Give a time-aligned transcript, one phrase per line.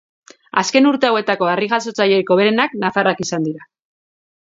[0.59, 3.69] Azken urte hauetako harri-jasotzailerik hoberenak nafarrak izan dira.